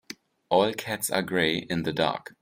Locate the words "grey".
1.21-1.57